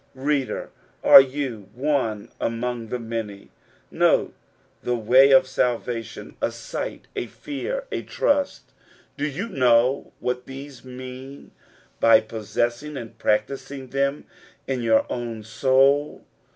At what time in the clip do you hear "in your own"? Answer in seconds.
14.65-15.43